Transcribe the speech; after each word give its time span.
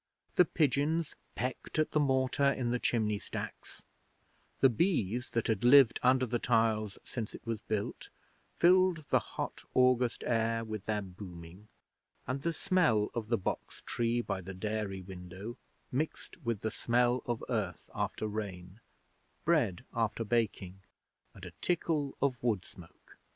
The 0.33 0.45
pigeons 0.45 1.13
pecked 1.35 1.77
at 1.77 1.91
the 1.91 1.99
mortar 1.99 2.51
in 2.51 2.71
the 2.71 2.79
chimney 2.79 3.19
stacks; 3.19 3.83
the 4.59 4.67
bees 4.67 5.29
that 5.29 5.45
had 5.45 5.63
lived 5.63 5.99
under 6.01 6.25
the 6.25 6.39
tiles 6.39 6.97
since 7.03 7.35
it 7.35 7.45
was 7.45 7.61
built 7.61 8.09
filled 8.57 9.05
the 9.09 9.19
hot 9.19 9.63
August 9.75 10.23
air 10.25 10.63
with 10.65 10.87
their 10.87 11.03
booming; 11.03 11.67
and 12.25 12.41
the 12.41 12.51
smell 12.51 13.11
of 13.13 13.27
the 13.27 13.37
box 13.37 13.83
tree 13.85 14.21
by 14.21 14.41
the 14.41 14.55
dairy 14.55 15.03
window 15.03 15.55
mixed 15.91 16.35
with 16.43 16.61
the 16.61 16.71
smell 16.71 17.21
of 17.27 17.43
earth 17.47 17.87
after 17.93 18.27
rain, 18.27 18.79
bread 19.45 19.85
after 19.93 20.23
baking, 20.23 20.79
and 21.35 21.45
a 21.45 21.51
tickle 21.61 22.17
of 22.23 22.41
wood 22.41 22.65
smoke. 22.65 23.19